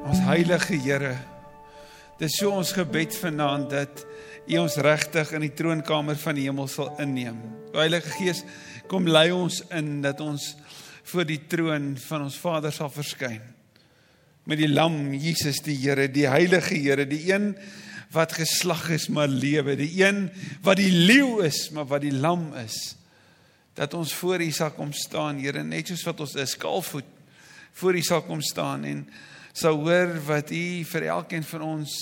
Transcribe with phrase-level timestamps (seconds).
[0.00, 1.12] Ons heilige Here.
[2.20, 4.02] Dis so ons gebed vanaand dat
[4.50, 7.36] U ons regtig in die troonkamer van die hemel sal inneem.
[7.74, 8.40] O Heilige Gees,
[8.90, 10.54] kom lei ons in dat ons
[11.10, 13.42] voor die troon van ons Vader sal verskyn.
[14.48, 17.52] Met die lam Jesus die Here, die heilige Here, die een
[18.10, 20.24] wat geslag is maar lewe, die een
[20.64, 22.96] wat die leeu is maar wat die lam is.
[23.78, 27.18] Dat ons voor U sal kom staan, Here, net soos wat ons is, skaalvoet
[27.80, 29.04] voor U sal kom staan en
[29.52, 31.94] sou hoor wat U vir elkeen van ons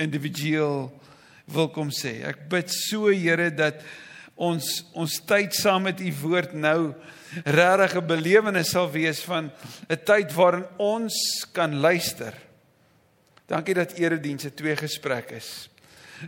[0.00, 0.90] individueel
[1.54, 2.22] wil kom sê.
[2.26, 3.82] Ek bid so Here dat
[4.34, 6.94] ons ons tyd saam met U woord nou
[7.44, 9.50] regtig 'n belewenis sal wees van
[9.88, 11.14] 'n tyd waarin ons
[11.52, 12.34] kan luister.
[13.46, 15.68] Dankie dat erediens 'n twee gesprek is.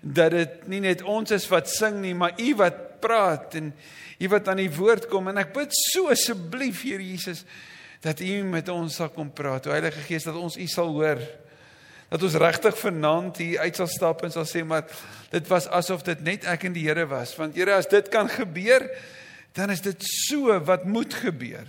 [0.03, 3.75] Dat dit nie net ons is wat sing nie, maar U wat praat en
[4.21, 7.45] U wat aan die woord kom en ek bid so asseblief Here Jesus
[8.07, 9.67] dat U met ons sal kom praat.
[9.67, 11.21] O Heilige Gees, dat ons U sal hoor.
[12.09, 14.87] Dat ons regtig vanaand hier uit sal stap en sal sê maar
[15.33, 17.35] dit was asof dit net ek en die Here was.
[17.39, 18.87] Want Here, as dit kan gebeur,
[19.59, 21.67] dan is dit so wat moet gebeur.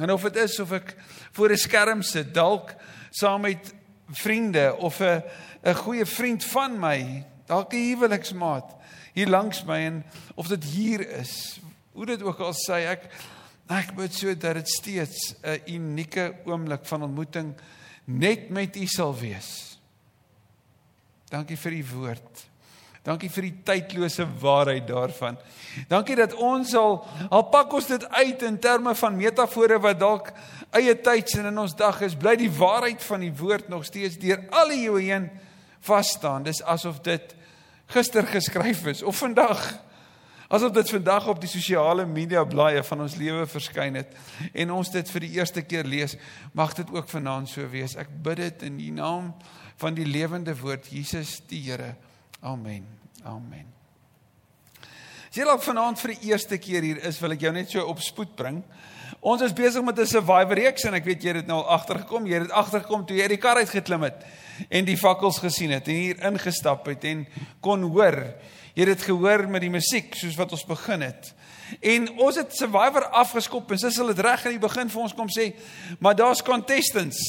[0.00, 0.94] En of dit is of ek
[1.36, 2.74] voor 'n skerm sit, dalk
[3.10, 3.74] saam met
[4.08, 5.22] vriende of 'n
[5.64, 8.76] 'n goeie vriend van my, dalk 'n huweliksmaat
[9.16, 10.02] hier langs my en
[10.34, 11.56] of dit hier is,
[11.92, 13.06] hoe dit ook al sê, ek
[13.66, 17.54] Ek bid so dat dit steeds 'n unieke oomblik van ontmoeting
[18.04, 19.78] net met U sal wees.
[21.28, 22.46] Dankie vir U woord.
[23.02, 25.36] Dankie vir die tydlose waarheid daarvan.
[25.88, 30.32] Dankie dat ons al al pak ons dit uit in terme van metafore wat dalk
[30.70, 34.18] eie tyds en in ons dag is, bly die waarheid van die woord nog steeds
[34.18, 35.30] deur al die eeue heen
[35.86, 36.42] vas staan.
[36.42, 37.34] Dis asof dit
[37.94, 39.85] gister geskryf is of vandag.
[40.48, 44.12] Asof dit vandag op die sosiale media blaaie van ons lewe verskyn het
[44.54, 46.14] en ons dit vir die eerste keer lees,
[46.54, 47.96] mag dit ook vanaand so wees.
[47.98, 49.32] Ek bid dit in die naam
[49.82, 51.96] van die lewende woord Jesus die Here.
[52.46, 52.86] Amen.
[53.26, 53.66] Amen.
[55.26, 57.82] As jy dalk vanaand vir die eerste keer hier is, wil ek jou net so
[57.82, 58.62] op spoed bring.
[59.26, 61.74] Ons is besig met 'n survivor reeks en ek weet jy het dit nou al
[61.80, 62.26] agtergekom.
[62.26, 64.22] Jy het dit agtergekom toe jy uit die kar uit geklim het
[64.70, 67.26] en die fakkels gesien het en hier ingestap het en
[67.60, 68.36] kon hoor
[68.76, 71.30] Jy het dit gehoor met die musiek soos wat ons begin het.
[71.80, 75.14] En ons het Survivor afgeskop en sis hulle dit reg in die begin vir ons
[75.16, 75.46] kom sê,
[75.98, 77.22] maar daar's contestants.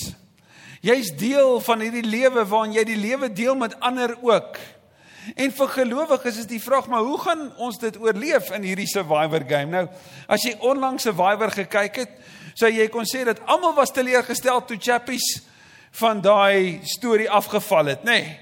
[0.83, 4.59] Jy's deel van hierdie lewe waarin jy die lewe deel met ander ook.
[5.39, 9.47] En vir gelowiges is die vraag maar hoe gaan ons dit oorleef in hierdie Survivor
[9.47, 9.71] game?
[9.71, 9.85] Nou,
[10.27, 12.19] as jy onlangs Survivor gekyk het,
[12.59, 15.31] sou jy kon sê dat almal was teleurgestel toe Chappies
[16.03, 18.19] van daai storie afgeval het, nê?
[18.19, 18.37] Nee.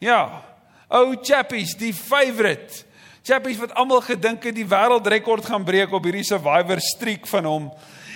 [0.00, 0.20] Ja,
[0.90, 2.84] Ou chappies, die favourite.
[3.22, 7.68] Chappies wat almal gedink het die wêreldrekord gaan breek op hierdie survivor streak van hom.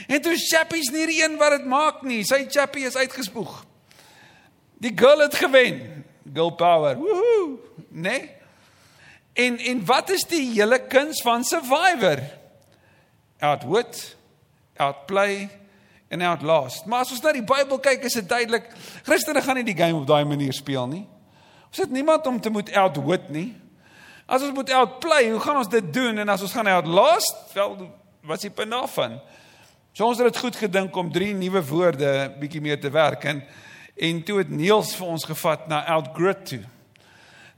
[0.08, 2.22] En toe chappies nie die een wat dit maak nie.
[2.26, 3.60] Sy chappie is uitgespoeg.
[4.82, 6.04] Die girl het gewen.
[6.26, 6.98] Girl power.
[6.98, 7.60] Woohoo.
[7.88, 8.30] Nee.
[9.34, 12.22] En en wat is die hele kuns van survivor?
[13.38, 14.16] Outwit,
[14.76, 15.48] outplay
[16.08, 16.86] en outlast.
[16.86, 18.70] Maar as ons na die Bybel kyk, is dit duidelik
[19.06, 21.04] Christene gaan nie die game op daai manier speel nie.
[21.74, 23.48] Ons het niemand om te moet outwit nie.
[24.30, 26.20] As ons moet outplay, hoe gaan ons dit doen?
[26.22, 27.74] En as ons gaan outlast, wel
[28.22, 29.16] wat is die punt daarvan?
[29.90, 33.42] So ons het dit goed gedink om drie nuwe woorde bietjie meer te werk en
[33.98, 36.62] en toe het Niels vir ons gevat na outgrit toe.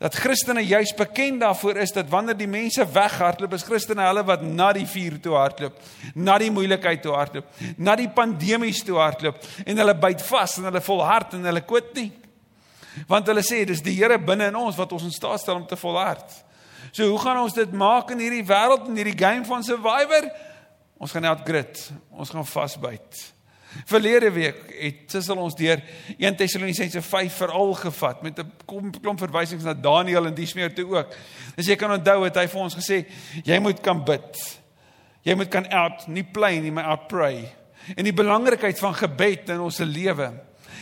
[0.01, 4.43] Dat Christene juis bekend daarvoor is dat wanneer die mense weghardloop, is Christene hulle wat
[4.45, 5.79] na die vuur toe hardloop,
[6.15, 10.73] na die moeilikheid toe hardloop, na die pandemies toe hardloop en hulle byt vas en
[10.73, 12.13] hulle volhard en hulle kwit nie.
[13.09, 15.67] Want hulle sê dis die Here binne in ons wat ons in staat stel om
[15.67, 16.27] te volhard.
[16.93, 20.31] So hoe gaan ons dit maak in hierdie wêreld en hierdie game van survivor?
[20.97, 21.81] Ons gaan net grit.
[22.11, 23.25] Ons gaan vasbyt.
[23.85, 25.83] Verlede week het Sissel ons deur
[26.17, 30.87] 1 Tessalonisense 5 veral gevat met 'n klomp verwysings na Daniël en dis meer toe
[30.97, 31.15] ook.
[31.59, 33.05] As jy kan onthou het hy vir ons gesê
[33.45, 34.61] jy moet kan bid.
[35.23, 37.53] Jy moet kan out nie play nie, maar out pray.
[37.97, 40.33] En die belangrikheid van gebed in ons lewe.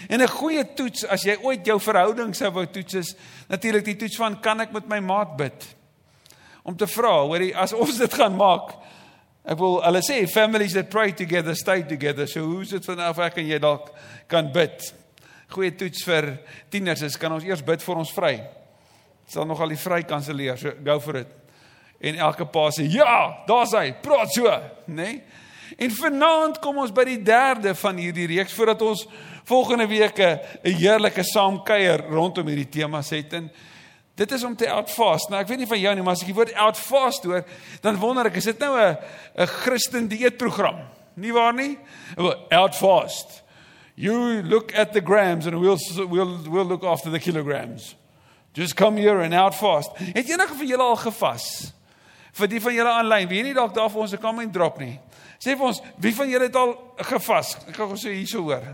[0.09, 3.15] En 'n goeie toets as jy ooit jou verhouding sou wou toets is
[3.49, 5.77] natuurlik die toets van kan ek met my maat bid?
[6.63, 8.75] Om te vra, hoorie, as ons dit gaan maak.
[9.45, 12.27] Ek wil hulle sê families that pray together stay together.
[12.27, 13.91] So hoe's dit vanaf ek en jy dalk
[14.27, 14.95] kan bid?
[15.49, 16.39] Goeie toets vir
[16.71, 18.35] tieners is kan ons eers bid vir ons vry.
[19.27, 20.57] Sal nog al die vry kanselleer.
[20.57, 21.29] So go for it.
[22.01, 23.93] En elke pa sê ja, daar's hy.
[24.03, 24.49] Praat so,
[24.87, 24.95] né?
[24.95, 25.44] Nee?
[25.77, 29.07] En vanaand kom ons by die derde van hierdie reeks voordat ons
[29.45, 33.51] volgende week 'n heerlike saamkuier rondom hierdie tema het en
[34.15, 35.29] dit is om te outfast.
[35.29, 37.45] Nou ek weet nie van jou nie, maar as ek die woord outfast hoor,
[37.81, 38.97] dan wonder ek, is dit nou 'n
[39.37, 40.77] 'n Christen dieetprogram?
[41.15, 41.79] Nie waar nie?
[42.51, 43.43] Outfast.
[43.95, 45.79] You look at the grams and we'll
[46.09, 47.97] we'll we'll look after the kilograms.
[48.53, 49.91] Just come here and out fast.
[49.99, 51.73] Het enige van julle al gevas?
[52.33, 54.99] Vir die van julle aanlyn, wie nie dalk daar vir ons 'n comment drop nie.
[55.45, 56.73] Sê vir ons, wie van julle het al
[57.11, 57.51] gevas?
[57.69, 58.65] Ek gaan gou so hierso hoor.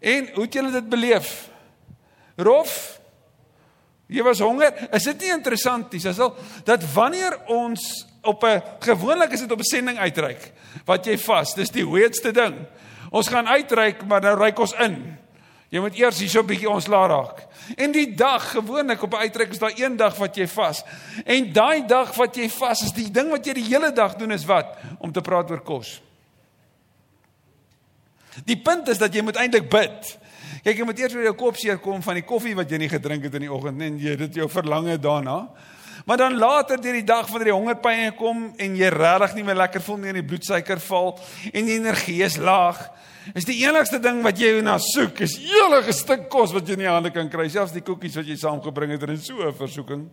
[0.00, 1.32] En hoe het julle dit beleef?
[2.40, 2.72] Rof?
[4.08, 4.72] Jy was honger?
[4.94, 6.00] Is dit nie interessant nie?
[6.00, 6.32] Dis al
[6.64, 10.52] dat wanneer ons op 'n gewoonlik is dit op 'n sending uitreik
[10.84, 11.54] wat jy vas.
[11.54, 12.56] Dis die weetste ding.
[13.10, 15.18] Ons gaan uitreik, maar nou reik ons in.
[15.68, 17.46] Jy moet eers hierso 'n bietjie ons laat raak.
[17.76, 20.84] En die dag gewoonlik op 'n uitreik is daar een dag wat jy vas.
[21.24, 24.30] En daai dag wat jy vas is die ding wat jy die hele dag doen
[24.30, 24.76] is wat?
[24.98, 26.00] Om te praat oor kos.
[28.44, 30.18] Die punt is dat jy moet eintlik bid.
[30.62, 32.88] Kyk, jy moet eers weer jou kop seer kom van die koffie wat jy nie
[32.88, 35.48] gedrink het in die oggend nie en jy dit jou verlange daarna.
[36.06, 39.58] Maar dan later deur die dag wanneer die hongerpynne kom en jy regtig nie meer
[39.58, 41.16] lekker voel nie en die bloedsuiker val
[41.52, 42.78] en die energie is laag,
[43.34, 46.84] is die enigste ding wat jy na soek is enige stuk kos wat jy in
[46.84, 50.08] die hande kan kry, selfs die koekies wat jy saamgebring het in so 'n versoeking.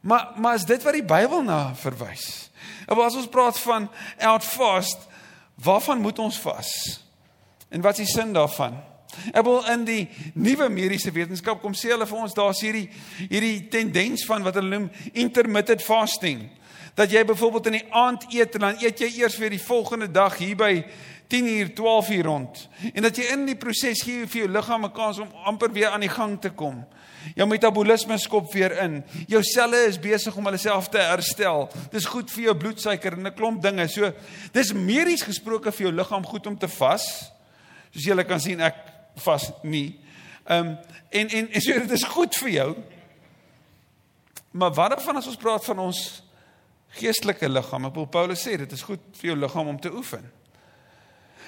[0.00, 2.50] Maar maar is dit wat die Bybel na verwys?
[2.86, 4.98] En as ons praat van out fast,
[5.54, 7.00] waarvan moet ons vas?
[7.68, 8.76] En wat is die sin daarvan?
[9.32, 10.02] Ek wil in die
[10.34, 12.86] nuwe mediese wetenskap kom sê hulle vir ons daar's hierdie
[13.30, 16.46] hierdie tendens van wat hulle noem intermittent fasting.
[16.96, 20.08] Dat jy byvoorbeeld in die aand eet en dan eet jy eers vir die volgende
[20.12, 20.72] dag hier by
[21.28, 22.68] 10 uur 12 uur rond.
[22.92, 25.88] En dat jy in die proses gee vir jou liggaam 'n kans om amper weer
[25.88, 26.84] aan die gang te kom.
[27.34, 29.04] Jou metabolisme skop weer in.
[29.26, 31.68] Jou selle is besig om hulle self te herstel.
[31.90, 33.88] Dis goed vir jou bloedsuiker en 'n klomp dinge.
[33.88, 34.12] So
[34.52, 37.32] dis medies gesproke vir jou liggaam goed om te vas.
[37.90, 38.76] Soos julle kan sien ek
[39.14, 39.98] vas nie.
[40.46, 40.78] Ehm um,
[41.10, 42.76] en en so dit is goed vir jou.
[44.50, 46.22] Maar wat dan as ons praat van ons
[46.88, 47.90] geestelike liggaam?
[48.10, 50.30] Paulus sê dit is goed vir jou liggaam om te oefen.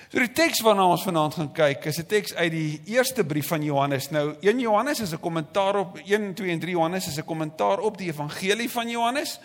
[0.09, 3.49] So die teks waarna ons vanaand gaan kyk is 'n teks uit die eerste brief
[3.49, 4.11] van Johannes.
[4.11, 7.79] Nou 1 Johannes is 'n kommentaar op 1 2 en 3 Johannes is 'n kommentaar
[7.79, 9.39] op die evangelie van Johannes.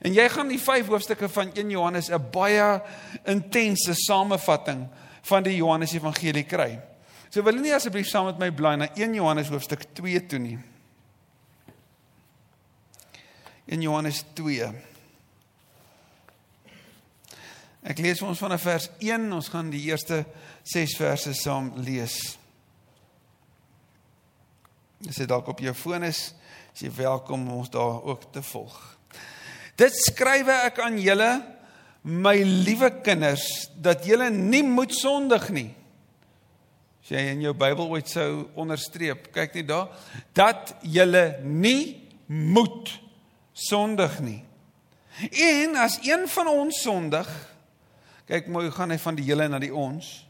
[0.00, 2.82] En jy gaan die vyf hoofstukke van 1 Johannes 'n baie
[3.24, 4.88] intense samevatting
[5.22, 6.80] van die Johannes evangelie kry.
[7.30, 10.58] So wil nie asseblief saam met my blaai na 1 Johannes hoofstuk 2 toe nie.
[13.66, 14.93] 1 Johannes 2.
[17.84, 20.22] Ek lees vir ons vanaf vers 1, ons gaan die eerste
[20.72, 22.16] 6 verse saam lees.
[25.04, 26.30] Dis dit dalk op jou foon is,
[26.72, 28.78] is jy welkom om ons daar ook te volg.
[29.76, 31.28] Dit skrywe ek aan julle
[32.08, 33.44] my liewe kinders
[33.76, 35.68] dat julle nie moet sondig nie.
[37.04, 39.90] As jy in jou Bybel ooit sou onderstreep, kyk net daar,
[40.32, 42.00] dat julle nie
[42.32, 42.94] moet
[43.52, 44.40] sondig nie.
[45.28, 47.28] En as een van ons sondig,
[48.28, 50.24] kyk mooi gaan hy van die hele na die ons,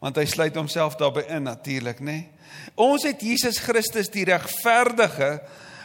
[0.00, 2.18] want hy sluit homself daarbey in natuurlik, nê?
[2.80, 5.38] Ons het Jesus Christus die regverdige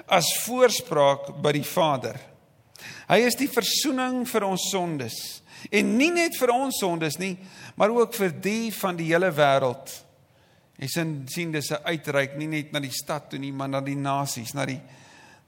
[0.09, 2.17] as voorspraak by die Vader.
[3.09, 5.17] Hy is die verzoening vir ons sondes
[5.75, 7.33] en nie net vir ons sondes nie,
[7.75, 9.91] maar ook vir die van die hele wêreld.
[10.79, 13.81] Jy sien sien dis 'n uitreik nie net na die stad toe nie, maar na
[13.81, 14.79] die nasies, na die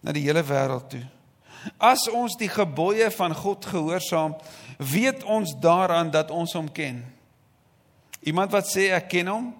[0.04, 1.04] na die hele wêreld toe.
[1.78, 4.36] As ons die gebooie van God gehoorsaam,
[4.78, 7.04] weet ons daaraan dat ons hom ken.
[8.22, 9.52] Iemand wat sê ek ken hom,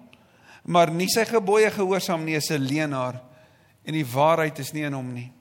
[0.62, 3.20] maar nie sy gebooie gehoorsaam nie, is 'n leienaar
[3.84, 5.32] en die waarheid is nie in hom nie.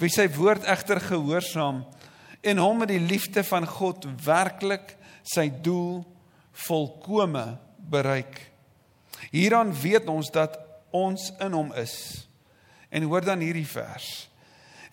[0.00, 1.84] Wie sy woord egter gehoorsaam
[2.42, 6.04] en hom met die liefde van God werklik sy doel
[6.66, 8.50] volkome bereik.
[9.30, 10.58] Hieraan weet ons dat
[10.94, 12.26] ons in hom is.
[12.90, 14.28] En hoor dan hierdie vers.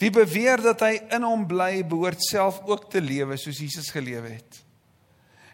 [0.01, 4.33] Wie beweer dat hy in hom bly, behoort self ook te lewe soos Jesus gelewe
[4.33, 4.61] het.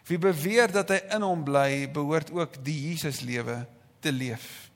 [0.08, 3.60] Wie beweer dat hy in hom bly, behoort ook die Jesus lewe
[4.00, 4.70] te leef.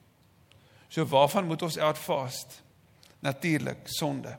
[0.92, 2.60] So waarvan moet ons uitvast?
[3.24, 4.36] Natuurlik sonde.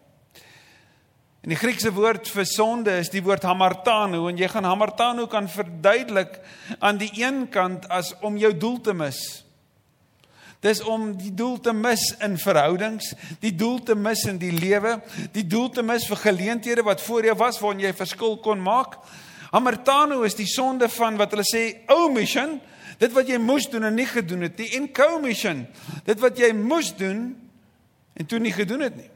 [1.43, 5.49] En die Griekse woord vir sonde is die woord hamartano en jy gaan hamartano kan
[5.51, 6.37] verduidelik
[6.79, 9.42] aan die een kant as om jou doel te mis.
[10.63, 13.11] Dis om die doel te mis in verhoudings,
[13.43, 14.95] die doel te mis in die lewe,
[15.35, 18.95] die doel te mis vir geleenthede wat voor jou was waarin jy verskil kon maak.
[19.51, 22.55] Hamartano is die sonde van wat hulle sê omission,
[23.01, 25.65] dit wat jy moes doen en nie gedoen het nie, en commission,
[26.07, 27.25] dit wat jy moes doen
[28.15, 29.09] en toe nie gedoen het nie.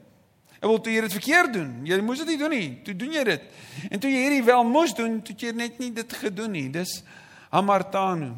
[0.58, 1.70] Ek wil toe jy dit verkeerd doen.
[1.86, 2.68] Jy moes dit nie doen nie.
[2.86, 3.44] Toe doen jy dit.
[3.94, 6.66] En toe jy hierdie wel moes doen, toe jy net nie dit gedoen nie.
[6.74, 6.96] Dis
[7.54, 8.32] hamartano.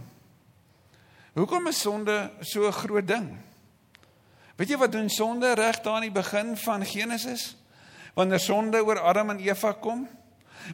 [1.40, 3.38] Hoekom is sonde so 'n groot ding?
[4.56, 7.56] Weet jy wat doen sonde reg daar aan die begin van Genesis?
[8.14, 10.08] Wanneer sonde oor Adam en Eva kom?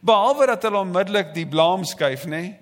[0.02, 2.58] Behalwe dat hulle onmiddellik die blame skuif, nê?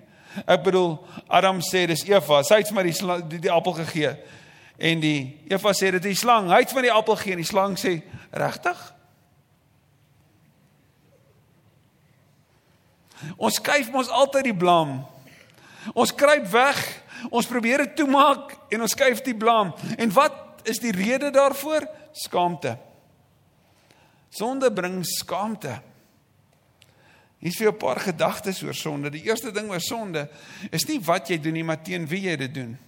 [0.46, 4.16] Ek bedoel Adam sê dis Eva, sy het vir my die, die die appel gegee.
[4.76, 7.38] En die Eva sê dit is die slang, hy het van die appel gegee en
[7.38, 8.94] die slang sê regtig?
[13.36, 15.06] Ons skuif mos altyd die blame.
[15.94, 17.03] Ons kruip weg.
[17.30, 19.72] Ons probeer dit toemaak en ons skuif die blame.
[19.98, 21.86] En wat is die rede daarvoor?
[22.12, 22.76] Skaamte.
[24.34, 25.78] Sonde bring skaamte.
[27.38, 29.10] Hier's vir jou 'n paar gedagtes oor sonde.
[29.10, 30.28] Die eerste ding oor sonde
[30.70, 32.78] is nie wat jy doen nie, maar teen wie jy dit doen.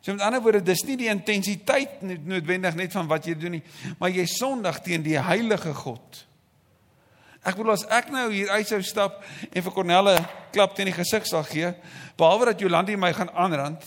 [0.00, 3.62] So met ander woorde, dis nie die intensiteit noodwendig net van wat jy doen nie,
[3.98, 6.26] maar jy sondig teen die heilige God.
[7.46, 10.16] Ek bedoel as ek nou hier uit sou stap en vir Cornelle
[10.54, 11.70] klap teen die gesig sal gee,
[12.18, 13.84] behalwe dat Jolandi my gaan aanrand,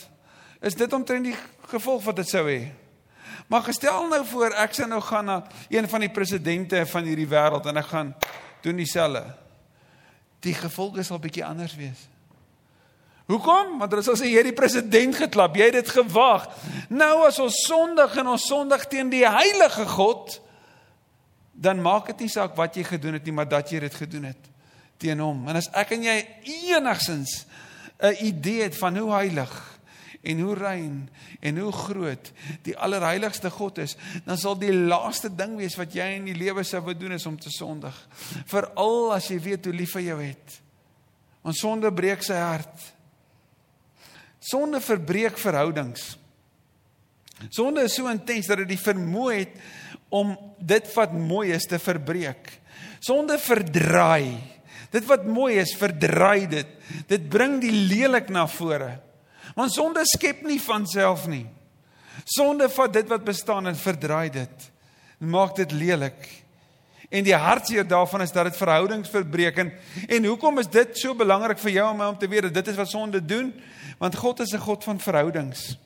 [0.63, 1.35] is dit omtrent die
[1.67, 2.69] gevolg wat dit sou hê.
[3.51, 5.37] Maar gestel nou voor ek sou nou gaan na
[5.73, 8.13] een van die presidente van hierdie wêreld en ek gaan
[8.63, 9.25] doen dieselfde.
[10.45, 12.05] Die gevolge sal bietjie anders wees.
[13.29, 13.75] Hoekom?
[13.81, 16.47] Want hulle sal sê jy het die president geklap, jy het dit gewag.
[16.89, 20.39] Nou as ons sondig en ons sondig teen die heilige God,
[21.59, 24.29] dan maak dit nie saak wat jy gedoen het nie, maar dat jy dit gedoen
[24.31, 24.47] het
[24.99, 25.45] teen hom.
[25.47, 26.15] En as ek en jy
[26.75, 27.45] enigsins
[27.99, 29.79] 'n idee het van hoe heilig
[30.23, 32.31] en hoe rein en hoe groot
[32.63, 36.63] die allerheiligste God is, dan sal die laaste ding wees wat jy in die lewe
[36.63, 37.95] sou wou doen is om te sondig.
[38.45, 40.61] Veral as jy weet hoe lief hy jou het.
[41.43, 42.93] Ons sonde breek sy hart.
[44.39, 46.17] Sonde verbreek verhoudings.
[47.49, 49.59] Sonde is so intens dat dit die vermoë het
[50.09, 52.51] om dit wat mooi is te verbreek.
[52.99, 54.37] Sonde verdraai.
[54.89, 56.67] Dit wat mooi is, verdraai dit.
[57.07, 58.97] Dit bring die lelik na vore.
[59.55, 61.45] Want sonde skep nie van self nie.
[62.25, 64.69] Sonde vat dit wat bestaan en verdraai dit.
[65.19, 66.27] En maak dit lelik.
[67.09, 69.71] En die hartseer daarvan is dat dit verhoudings verbreek en,
[70.07, 72.67] en hoekom is dit so belangrik vir jou en my om te weet dat dit
[72.69, 73.49] is wat sonde doen?
[73.97, 75.77] Want God is 'n God van verhoudings.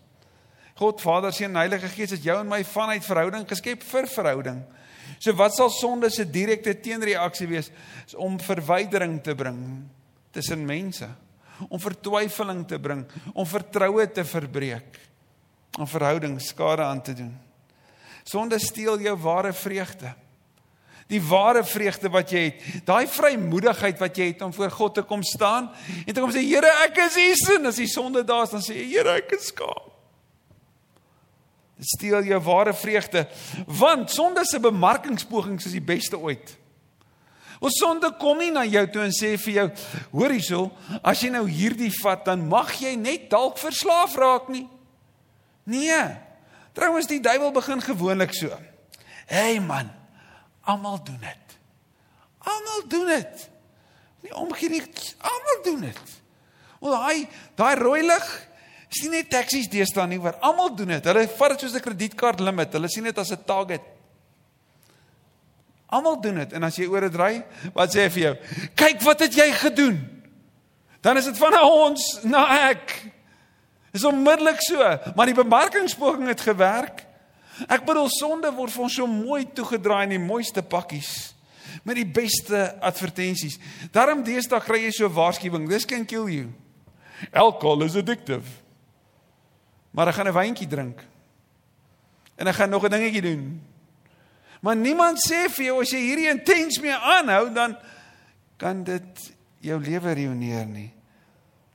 [0.79, 4.63] God Vader, Seun Heilige Gees het jou en my vanuit verhouding geskep vir verhouding.
[5.21, 7.69] So wat sal sonde se direkte teenreaksie wees?
[8.07, 9.59] Is om verwydering te bring
[10.33, 11.07] tussen mense,
[11.69, 13.05] om vertwyfeling te bring,
[13.37, 14.97] om vertroue te verbreek,
[15.77, 17.31] om verhoudings skade aan te doen.
[18.25, 20.15] Sonde steel jou ware vreugde.
[21.11, 25.03] Die ware vreugde wat jy het, daai vrymoedigheid wat jy het om voor God te
[25.05, 25.69] kom staan
[26.07, 27.69] en te kom sê Here, ek is hier sin.
[27.69, 29.92] As die sonde daar is, dan sê jy Here, ek is skaam.
[31.83, 33.25] Dit steel jou ware vreugde,
[33.67, 36.53] want sonde se bemarkingspogings is die beste ooit.
[37.59, 39.65] Ons sonde kom nie na jou toe en sê vir jou,
[40.13, 40.61] hoor hierso,
[41.03, 44.63] as jy nou hierdie vat, dan mag jy net dalk verslaaf raak nie.
[45.67, 45.99] Nee.
[46.71, 48.55] Trouwens die duiwel begin gewoonlik so.
[49.27, 49.91] Hey man,
[50.63, 51.57] almal doen dit.
[52.47, 53.45] Almal doen dit.
[54.23, 54.83] Nie omgee nie,
[55.19, 56.15] almal doen dit.
[56.79, 57.27] Wel daai
[57.59, 58.31] daai rooi lig
[58.93, 61.07] Dis nie net taksies deesdae nie, maar almal doen dit.
[61.09, 62.73] Hulle vat dit soos 'n kredietkaart limit.
[62.73, 63.81] Hulle sien dit as 'n target.
[65.89, 68.35] Almal doen dit en as jy oor dit ry, wat sê hy vir jou?
[68.75, 69.97] Kyk wat het jy gedoen?
[71.01, 73.12] Dan is dit van ons na ek.
[73.91, 74.77] Dis onmiddellik so,
[75.15, 77.05] maar die bemarkingspoging het gewerk.
[77.69, 81.33] Ek bedoel sonde word vir ons so mooi toegedraai in die mooiste pakkies
[81.83, 83.59] met die beste advertensies.
[83.91, 86.53] Daarom deesdae kry jy so 'n waarskuwing, this can kill you.
[87.31, 88.62] Alcohol is addictive.
[89.93, 91.00] Maar ek gaan 'n wyntjie drink.
[92.35, 93.62] En ek gaan nog 'n dingetjie doen.
[94.62, 97.77] Maar niemand sê vir jou as jy hierdie intens mee aanhou dan
[98.57, 100.91] kan dit jou lewe ruïneer nie.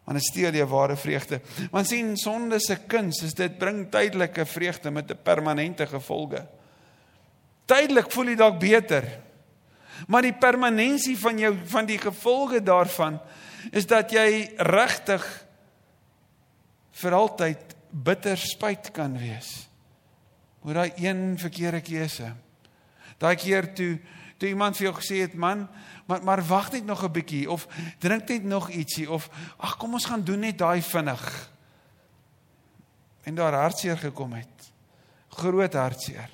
[0.04, 1.40] Want dit steel jou ware vreugde.
[1.70, 6.46] Want sien sonde se kuns is dit bring tydelike vreugde met 'n permanente gevolge.
[7.64, 9.04] Tydelik voel jy dalk beter.
[10.06, 13.20] Maar die permanensie van jou van die gevolge daarvan
[13.70, 15.44] is dat jy regtig
[16.92, 19.68] vir altyd bitter spyt kan wees
[20.66, 22.32] oor daai een verkeerde keuse.
[23.18, 23.98] Daai keer toe
[24.38, 25.68] toe iemand vir jou gesê het, "Man,
[26.06, 27.66] maar maar wag net nog 'n bietjie of
[27.98, 31.50] drink net nog ietsie of ag kom ons gaan doen net daai vinnig."
[33.22, 34.72] En daar hartseer gekom het.
[35.28, 36.30] Groot hartseer.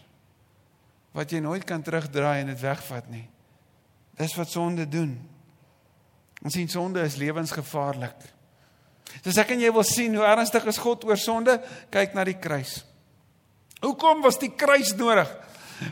[1.12, 3.28] Wat jy nooit kan terugdraai en dit wegvat nie.
[4.16, 5.30] Dis wat sonde doen.
[6.42, 8.33] Ons sien sonde is lewensgevaarlik.
[9.24, 11.58] Dis ek en jy wil sien hoe ernstig is God oor sonde,
[11.90, 12.82] kyk na die kruis.
[13.84, 15.28] Hoekom was die kruis nodig?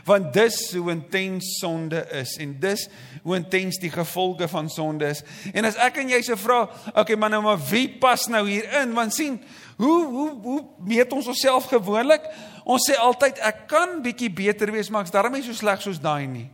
[0.07, 2.85] Want dis hoe intens sonde is en dis
[3.23, 5.21] hoe intens die gevolge van sonde is.
[5.53, 6.63] En as ek en jy se vra,
[6.95, 8.95] okay, maar nou maar wie pas nou hier in?
[8.95, 9.37] Want sien,
[9.77, 12.25] hoe hoe hoe meet ons onsself gewoonlik?
[12.63, 16.01] Ons sê altyd ek kan bietjie beter wees, maar ek's darm nie so sleg soos
[16.01, 16.47] daai nie.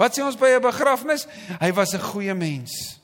[0.00, 1.26] Wat sê ons by 'n begrafnis?
[1.60, 3.00] Hy was 'n goeie mens.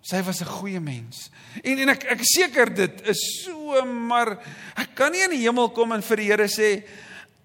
[0.00, 1.30] Sy was 'n goeie mens.
[1.62, 4.38] En en ek ek seker dit is so maar
[4.76, 6.84] ek kan nie in die hemel kom en vir die Here sê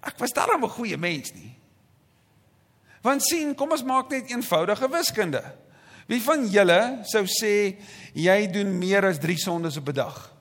[0.02, 1.58] ek was darem 'n goeie mens nie.
[3.04, 5.44] Want sien, kom ons maak net eenvoudige wiskunde.
[6.08, 7.76] Wie van julle sou sê
[8.16, 10.32] jy doen meer as 3 sondes op 'n dag?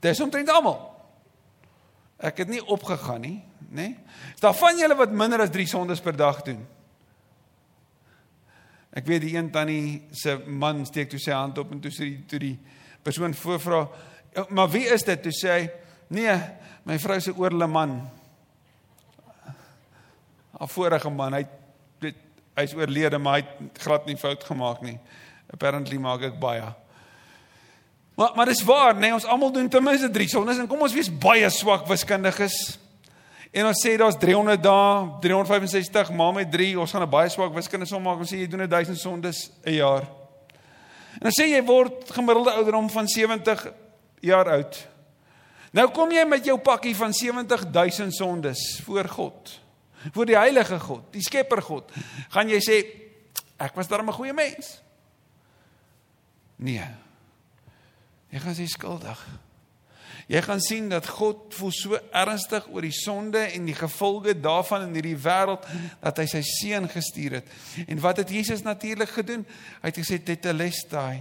[0.00, 0.90] Dis omtrent almal.
[2.18, 3.74] Ek het nie opgegaan nie, nê?
[3.74, 3.98] Nee?
[4.34, 6.66] Is daar van julle wat minder as 3 sondes per dag doen?
[8.92, 12.10] Ek weet die een tannie se man steek toe sy hand op en toe sê
[12.10, 12.58] die toe die
[13.02, 13.88] persoon voorvra,
[14.48, 15.70] "Maar wie is dit?" Toe sê hy,
[16.08, 16.40] "Nee,
[16.84, 18.10] my vrou se oorle man."
[20.60, 21.46] 'n Vorige man, hy
[21.98, 22.16] weet
[22.54, 24.98] hy's oorlede, maar hy het glad nie fout gemaak nie.
[25.52, 26.74] Apparently maak ek baie.
[28.14, 30.92] Maar maar dis waar, nee, ons almal doen ten minste 3 sondes en kom ons
[30.92, 32.78] wees baie swak wiskundiges.
[33.52, 37.52] En ons sê daar's 300 dae, 365 maal met 3, ons gaan 'n baie swak
[37.52, 38.18] wiskunde som maak.
[38.18, 40.08] Ons sê jy doen 1000 sondes 'n jaar.
[41.20, 43.72] En dan sê jy word gemiddelde ouderdom van 70
[44.20, 44.88] jaar oud.
[45.72, 49.60] Nou kom jy met jou pakkie van 70000 sondes voor God.
[50.12, 51.92] Voor die heilige God, die Skepper God.
[52.28, 52.86] Gaan jy sê
[53.56, 54.82] ek was darem 'n goeie mens?
[56.56, 56.84] Nee.
[58.30, 59.26] Jy gaan sê skuldig.
[60.32, 64.86] Jy gaan sien dat God voel so ernstig oor die sonde en die gevolge daarvan
[64.86, 65.66] in hierdie wêreld
[66.00, 67.50] dat hy sy seun gestuur het.
[67.84, 69.44] En wat het Jesus natuurlik gedoen?
[69.82, 71.20] Hy het gesê tetelestai.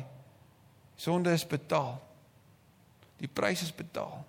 [0.95, 1.97] Sonde is betaal.
[3.19, 4.21] Die prys is betaal.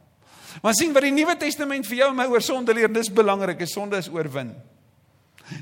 [0.65, 3.63] Maar sien wat die Nuwe Testament vir jou en my oor sonde leer, dis belangrik,
[3.63, 4.51] is sonde is oorwin.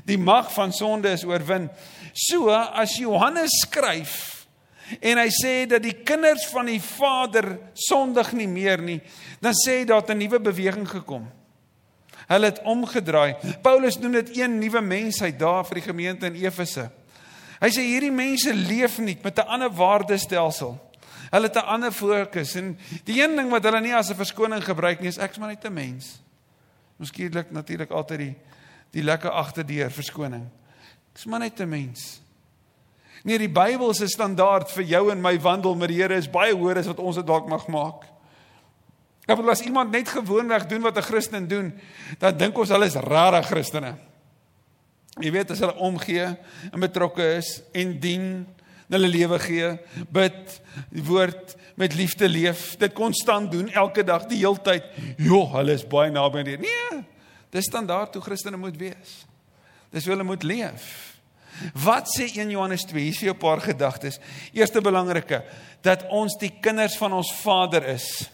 [0.07, 1.69] Die mag van sonde is oorwin.
[2.13, 4.40] So as Johannes skryf
[4.99, 9.01] en hy sê dat die kinders van die Vader sondig nie meer nie,
[9.39, 11.29] dan sê hy dat 'n nuwe beweging gekom.
[12.27, 13.35] Hulle het omgedraai.
[13.61, 16.89] Paulus noem dit een nuwe mensheid daar vir die gemeente in Efese.
[17.61, 20.79] Hy sê hierdie mense leef nie met 'n ander waardestelsel.
[21.31, 24.63] Hulle het 'n ander fokus en die een ding wat hulle nie as 'n verskoning
[24.63, 26.21] gebruik nie is ek's maar net 'n mens.
[26.97, 28.35] Miskien natuurlik altyd die
[28.91, 30.49] die lekker agterdeur verskoning.
[31.13, 32.20] Ek's maar net 'n mens.
[33.23, 36.55] Nee, die Bybel se standaard vir jou en my wandel met die Here is baie
[36.57, 38.07] hoër as wat ons dit dalk mag maak.
[39.27, 41.73] Ek bedoel as iemand net gewoonweg doen wat 'n Christen doen,
[42.19, 43.95] dan dink ons hulle is rare Christene.
[45.19, 46.25] Jy weet as hulle omgee
[46.71, 48.47] en betrokke is en dien,
[48.89, 49.79] hulle lewe gee,
[50.11, 54.83] bid, die woord met liefde leef, dit konstant doen elke dag, die heeltyd.
[55.17, 56.61] Jo, hulle is baie naby aan die Here.
[56.61, 57.05] Nee,
[57.51, 59.25] dis standaard hoe Christene moet wees.
[59.91, 61.10] Dis hoe hulle moet leef.
[61.73, 63.03] Wat sê 1 Johannes 2?
[63.03, 64.19] Hier is 'n paar gedagtes.
[64.53, 65.43] Eerste belangrike
[65.81, 68.29] dat ons die kinders van ons Vader is.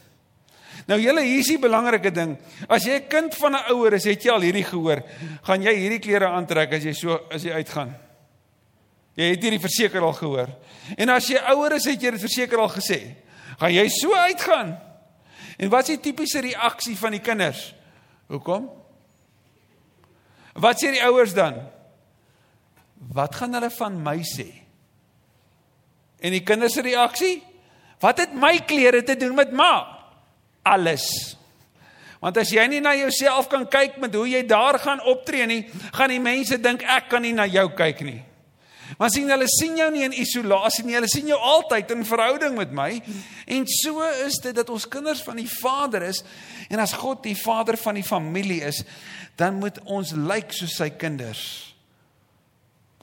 [0.87, 2.37] Nou julle, hier is die belangrike ding.
[2.69, 5.03] As jy 'n kind van 'n ouer is, het jy al hierdie gehoor,
[5.41, 7.95] gaan jy hierdie klere aantrek as jy so as jy uitgaan.
[9.15, 10.47] Jy het hierdie verseker al gehoor.
[10.97, 13.15] En as jy ouer is, het jy dit verseker al gesê.
[13.59, 14.77] Gaan jy so uitgaan?
[15.57, 17.73] En wat is die tipiese reaksie van die kinders?
[18.27, 18.69] Hoekom?
[20.53, 21.57] Wat sê die ouers dan?
[22.97, 24.47] Wat gaan hulle van my sê?
[26.19, 27.41] En die kinders se reaksie?
[28.01, 29.71] Wat het my klere te doen met ma?
[30.67, 31.37] Alles.
[32.21, 35.61] Want as jy nie na jouself kan kyk met hoe jy daar gaan optree nie,
[35.93, 38.19] gaan die mense dink ek kan nie na jou kyk nie.
[38.97, 42.55] Maar sien hulle sien jou nie in isolasie nie, hulle sien jou altyd in verhouding
[42.57, 42.89] met my.
[43.45, 46.23] En so is dit dat ons kinders van die Vader is
[46.71, 48.81] en as God die Vader van die familie is,
[49.37, 51.43] dan moet ons lyk soos sy kinders.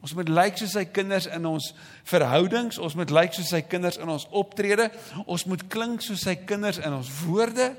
[0.05, 1.71] Ons moet lyk soos sy kinders in ons
[2.05, 4.91] verhoudings, ons moet lyk soos sy kinders in ons optrede,
[5.25, 7.71] ons moet klink soos sy kinders in ons woorde.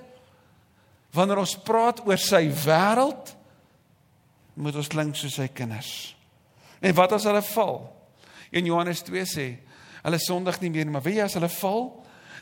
[1.13, 3.35] Wanneer ons praat oor sy wêreld,
[4.57, 5.91] moet ons klink soos sy kinders.
[6.81, 7.77] En wat as hulle val?
[8.55, 9.47] In Johannes 2 sê,
[10.01, 11.87] hulle sondig nie meer nie, maar weet jy as hulle val,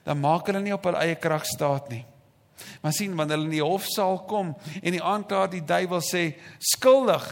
[0.08, 2.06] dan maak hulle nie op hul eie krag staat nie.
[2.82, 6.26] Maar sien wanneer hulle in die hofsaal kom en die aanklaer die duiwel sê
[6.74, 7.26] skuldig,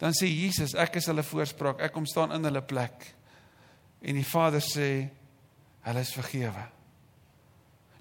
[0.00, 3.12] dan sê Jesus ek is hulle voorspraak, ek kom staan in hulle plek.
[4.04, 4.88] En die Vader sê
[5.84, 6.64] hulle is vergewe.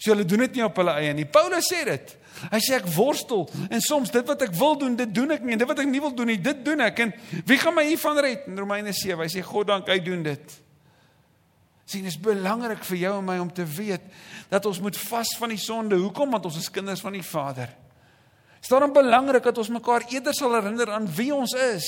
[0.03, 1.23] So hulle doen dit nie op hulle eie nie.
[1.29, 2.15] Paulus sê dit.
[2.51, 5.55] Hy sê ek worstel en soms dit wat ek wil doen, dit doen ek nie
[5.55, 6.99] en dit wat ek nie wil doen nie, dit doen ek.
[7.05, 7.13] En
[7.47, 8.49] wie gaan my hiervan red?
[8.49, 10.57] In Romeine 7, hy sê God dank hy doen dit.
[11.85, 14.03] Sien, dit is belangrik vir jou en my om te weet
[14.49, 15.99] dat ons moet vas van die sonde.
[15.99, 16.31] Hoekom?
[16.31, 17.67] Want ons is kinders van die Vader.
[17.67, 21.87] Dit is daarom belangrik dat ons mekaar eerder sal herinner aan wie ons is,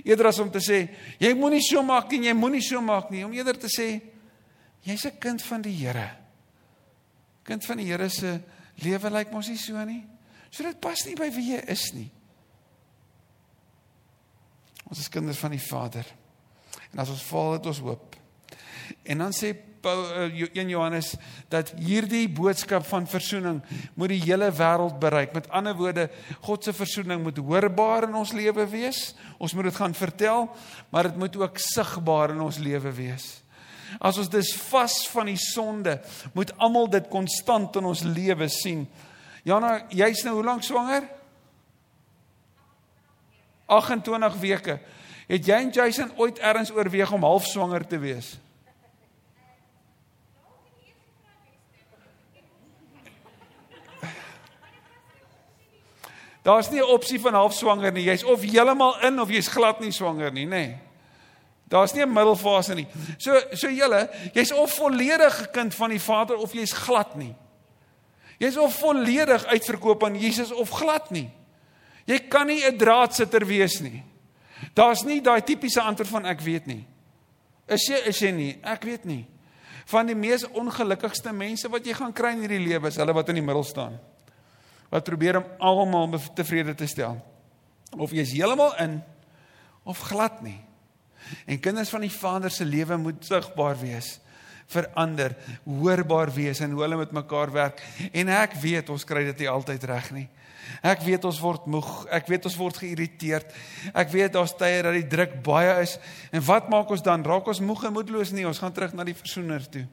[0.00, 0.78] eerder as om te sê
[1.20, 3.88] jy moenie so maak nie, jy moenie so maak nie, om eerder te sê
[4.88, 6.08] jy's 'n kind van die Here.
[7.44, 8.40] Kind van die Here se
[8.76, 10.06] lewe lyk mos nie so nie.
[10.50, 12.10] So dit pas nie by wie jy is nie.
[14.88, 16.06] Ons is kinders van die Vader.
[16.92, 18.07] En as ons val het ons hoop.
[19.08, 20.04] En dan sê Paul
[20.52, 21.14] 1 Johannes
[21.48, 23.60] dat hierdie boodskap van verzoening
[23.96, 25.32] moet die hele wêreld bereik.
[25.36, 26.08] Met ander woorde,
[26.44, 29.14] God se verzoening moet hoorbaar in ons lewe wees.
[29.38, 30.48] Ons moet dit gaan vertel,
[30.90, 33.28] maar dit moet ook sigbaar in ons lewe wees.
[33.96, 35.96] As ons dis vas van die sonde,
[36.36, 38.84] moet almal dit konstant in ons lewe sien.
[39.48, 41.06] Jana, jy's nou hoe lank swanger?
[43.68, 44.76] 28 weke.
[45.28, 48.36] Het jy en Jason ooit ergens oorweeg om half swanger te wees?
[56.48, 58.04] Daar's nie 'n opsie van half swanger nie.
[58.04, 60.48] Jy's of heeltemal in of jy's glad nie swanger nie, nê.
[60.48, 60.78] Nee.
[61.68, 62.86] Daar's nie 'n middelfase nie.
[63.18, 67.34] So so julle, jy's of volledig 'n kind van die Vader of jy's glad nie.
[68.38, 71.30] Jy's of volledig uitverkoop aan Jesus of glad nie.
[72.06, 74.02] Jy kan nie 'n draadsitter wees nie.
[74.74, 76.86] Daar's nie daai tipiese antwoord van ek weet nie.
[77.66, 78.58] Is jy is jy nie?
[78.62, 79.26] Ek weet nie.
[79.84, 83.28] Van die mees ongelukkigste mense wat jy gaan kry in hierdie lewe is hulle wat
[83.28, 83.98] in die middel staan.
[84.88, 87.18] Wat probeer om almal tevrede te stel.
[87.96, 89.00] Of jy's heeltemal in
[89.88, 90.60] of glad nie.
[91.48, 94.18] En kinders van die Vader se lewe moet sigbaar wees,
[94.68, 97.80] verander, hoorbaar wees en hoe hulle met mekaar werk.
[98.12, 100.26] En ek weet ons kry dit nie altyd reg nie.
[100.84, 103.54] Ek weet ons word moeg, ek weet ons word geïrriteerd.
[103.96, 105.96] Ek weet daar's tye dat die druk baie is.
[106.32, 107.24] En wat maak ons dan?
[107.24, 108.46] Raak ons moeg en moedeloos nie?
[108.48, 109.86] Ons gaan terug na die versoener toe.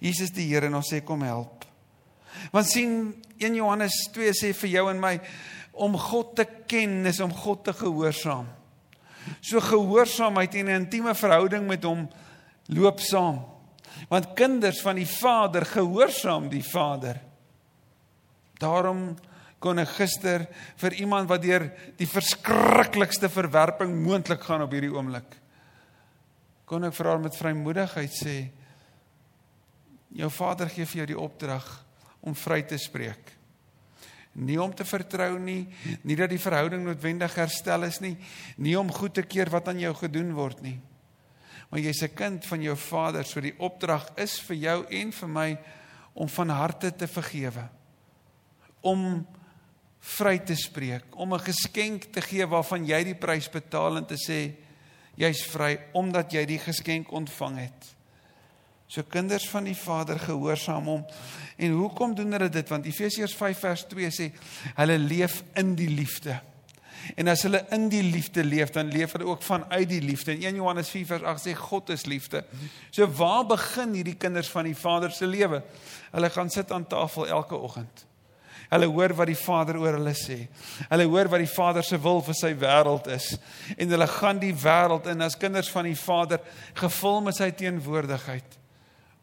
[0.00, 1.68] Jesus die Here en ons sê kom help.
[2.52, 5.14] Want sien 1 Johannes 2 sê vir jou en my
[5.84, 8.46] om God te ken is om God te gehoorsaam.
[9.40, 12.08] So gehoorsaamheid en 'n intieme verhouding met hom
[12.66, 13.44] loop saam.
[14.08, 17.20] Want kinders van die Vader gehoorsaam die Vader.
[18.58, 19.16] Daarom
[19.58, 25.40] kon ek gister vir iemand wat deur die verskriklikste verwerping moontlik gaan op hierdie oomblik
[26.64, 28.34] kon ek vir haar met vrymoedigheid sê
[30.16, 31.66] jou vader gee vir jou die opdrag
[32.24, 33.34] om vry te spreek
[34.34, 35.62] nie om te vertrou nie,
[36.02, 38.16] nie dat die verhouding noodwendig herstel is nie,
[38.58, 40.78] nie om goed te keer wat aan jou gedoen word nie.
[41.70, 45.28] Maar jy's 'n kind van jou Vader, so die opdrag is vir jou en vir
[45.28, 45.58] my
[46.14, 47.68] om van harte te vergewe.
[48.82, 49.26] Om
[50.00, 54.16] vry te spreek, om 'n geskenk te gee waarvan jy die prys betaal en te
[54.16, 54.54] sê
[55.16, 57.94] jy's vry omdat jy die geskenk ontvang het.
[58.86, 61.04] So kinders van die Vader gehoorsaam hom.
[61.56, 62.68] En hoekom doen hulle dit?
[62.68, 64.30] Want Efesiërs 5 vers 2 sê
[64.76, 66.36] hulle leef in die liefde.
[67.20, 70.32] En as hulle in die liefde leef, dan leef hulle ook vanuit die liefde.
[70.32, 72.44] En 1 Johannes 4 vers 8 sê God is liefde.
[72.90, 75.62] So waar begin hierdie kinders van die Vader se lewe?
[76.14, 78.06] Hulle gaan sit aan tafel elke oggend.
[78.70, 80.38] Hulle hoor wat die Vader oor hulle sê.
[80.88, 83.34] Hulle hoor wat die Vader se wil vir sy wêreld is.
[83.76, 86.40] En hulle gaan die wêreld in as kinders van die Vader
[86.78, 88.63] gevul met sy teenwoordigheid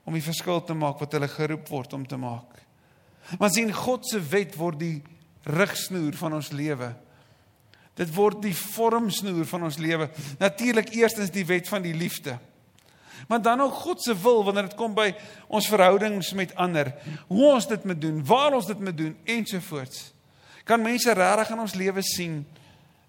[0.03, 2.59] om die verskil te maak wat hulle geroep word om te maak.
[3.39, 4.97] Want sien God se wet word die
[5.47, 6.91] rigsnoer van ons lewe.
[7.99, 10.09] Dit word die vormsnoer van ons lewe.
[10.39, 12.37] Natuurlik eerstens die wet van die liefde.
[13.27, 15.11] Maar dan ook God se wil wanneer dit kom by
[15.47, 16.93] ons verhoudings met ander.
[17.27, 20.09] Hoe ons dit moet doen, waar ons dit moet doen ensovoorts.
[20.65, 22.41] Kan mense regtig in ons lewe sien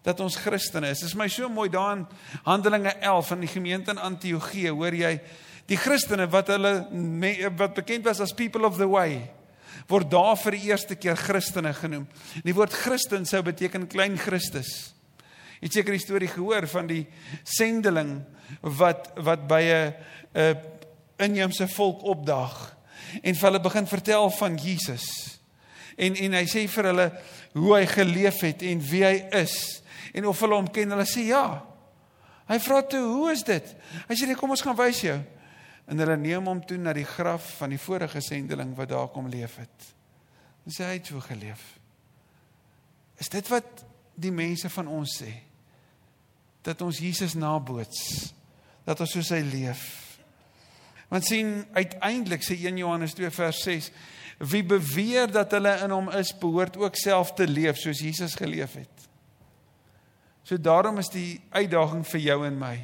[0.02, 1.00] dat ons Christene is?
[1.00, 2.04] Dit is my so mooi daarin
[2.44, 5.16] Handelinge 11 van die gemeente in Antiochië, hoor jy
[5.70, 6.72] Die Christene wat hulle
[7.56, 9.30] wat bekend was as people of the way
[9.88, 12.06] word daar vir die eerste keer Christene genoem.
[12.44, 14.92] Die woord Christen sou beteken klein Christus.
[15.60, 17.04] Jy het seker die storie gehoor van die
[17.46, 18.20] sendeling
[18.78, 19.94] wat wat by 'n
[20.34, 20.56] 'n
[21.18, 22.76] inheemse volk opdaag
[23.22, 25.38] en vir hulle begin vertel van Jesus.
[25.96, 27.12] En en hy sê vir hulle
[27.52, 29.82] hoe hy geleef het en wie hy is
[30.14, 30.90] en of hulle hom ken.
[30.90, 31.62] Hulle sê ja.
[32.48, 33.76] Hy vra toe, "Hoe is dit?"
[34.08, 35.20] Hy sê, "Kom ons gaan wys jou."
[35.92, 39.28] En hulle neem hom toe na die graf van die vorige sendeling wat daar kom
[39.28, 39.88] leef het.
[40.64, 41.60] En sê hy het so geleef.
[43.20, 43.82] Is dit wat
[44.16, 45.32] die mense van ons sê?
[46.64, 48.32] Dat ons Jesus naboots,
[48.86, 49.82] dat ons soos hy leef.
[51.12, 53.90] Want sien uiteindelik sê 1 Johannes 2 vers 6
[54.48, 58.78] wie beweer dat hulle in hom is behoort ook self te leef soos Jesus geleef
[58.80, 59.04] het.
[60.42, 62.74] So daarom is die uitdaging vir jou en my.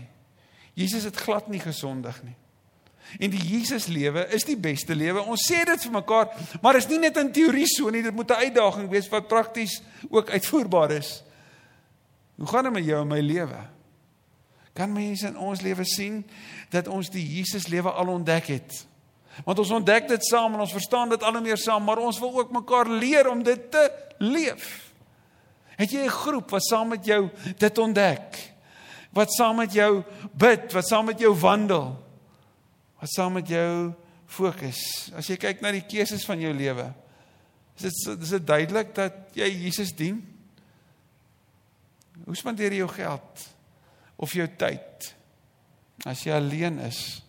[0.78, 2.36] Jesus het glad nie gesondig nie.
[3.16, 5.22] En die Jesus lewe is die beste lewe.
[5.24, 6.28] Ons sê dit vir mekaar,
[6.62, 9.80] maar is nie net in teorie so nie, dit moet 'n uitdaging wees wat prakties
[10.10, 11.22] ook uitvoerbaar is.
[12.36, 13.58] Hoe gaan dit met jou en my lewe?
[14.74, 16.24] Kan mense in ons lewe sien
[16.70, 18.86] dat ons die Jesus lewe al ontdek het?
[19.44, 22.18] Want ons ontdek dit saam en ons verstaan dit al hoe meer saam, maar ons
[22.18, 24.92] wil ook mekaar leer om dit te leef.
[25.76, 28.56] Het jy 'n groep wat saam met jou dit ontdek?
[29.18, 30.02] wat saam met jou
[30.36, 31.96] bid, wat saam met jou wandel,
[32.98, 33.92] wat saam met jou
[34.28, 34.80] fokus.
[35.16, 36.90] As jy kyk na die keuses van jou lewe,
[37.78, 40.18] is dit is dit duidelik dat jy Jesus dien?
[42.26, 43.44] Hoe spandeer jy jou geld
[44.18, 45.12] of jou tyd?
[46.06, 47.22] As jy alleen is,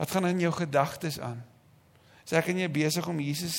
[0.00, 1.40] wat gaan in jou gedagtes aan?
[2.24, 3.56] Sê ek en jy besig om Jesus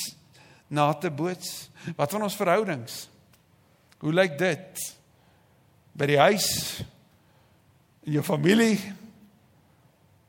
[0.72, 1.68] na te boots?
[1.96, 3.04] Wat van ons verhoudings?
[4.02, 4.82] Hoe lyk dit?
[5.94, 6.48] By die huis,
[8.04, 8.76] in jou familie,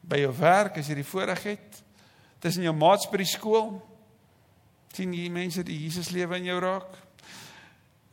[0.06, 1.82] by jou werk as jy die voorreg het,
[2.44, 3.76] tussen jou maats by die skool,
[4.96, 6.94] sien jy mense die Jesus lewe in jou raak?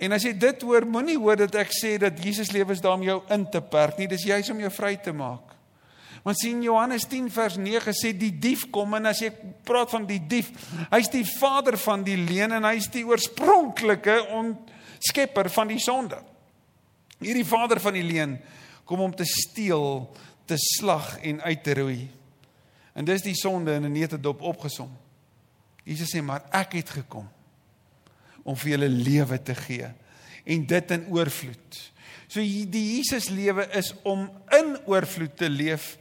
[0.02, 2.96] En as jy dit hoor, moenie hoor dat ek sê dat Jesus lewe is daar
[2.98, 5.52] om jou in te perk nie, dis juis om jou vry te maak.
[6.22, 9.32] Want sien Johannes 10 vers 9 sê die dief kom en as jy
[9.66, 10.52] praat van die dief,
[10.92, 14.20] hy's die vader van die leuen en hy's die oorspronklike
[15.02, 16.20] skepper van die sonde.
[17.22, 18.36] Hierdie vader van die leuen
[18.86, 20.06] kom om te steel,
[20.44, 22.10] te slag en uit te roei.
[22.92, 24.90] En dis die sonde in 'n netedop opgesom.
[25.84, 27.28] Jesus sê maar ek het gekom
[28.42, 29.88] om vir julle lewe te gee
[30.44, 31.92] en dit in oorvloed.
[32.26, 35.98] So die Jesus lewe is om in oorvloed te leef,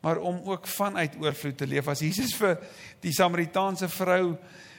[0.00, 1.88] maar om ook vanuit oorvloed te leef.
[1.88, 2.58] As Jesus vir
[3.00, 4.36] die Samaritaanse vrou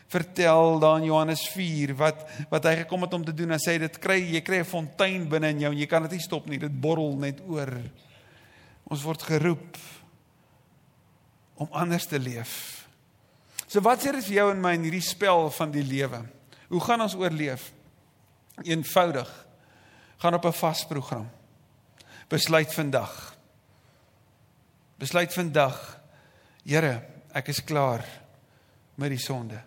[0.07, 3.79] vertel daar in Johannes 4 wat wat hy gekom het om te doen en sê
[3.81, 6.45] dit kry jy kry 'n fontein binne in jou en jy kan dit nie stop
[6.45, 7.73] nie dit borrel net oor
[8.91, 9.77] ons word geroep
[11.55, 12.85] om anders te leef.
[13.65, 16.21] So wat sê dit vir jou en my in hierdie spel van die lewe?
[16.69, 17.71] Hoe gaan ons oorleef?
[18.63, 19.31] Eenvoudig.
[20.17, 21.29] Gaan op 'n vas program.
[22.27, 23.35] Besluit vandag.
[24.97, 25.99] Besluit vandag
[26.65, 28.03] Here ek is klaar
[28.95, 29.59] met die sonde.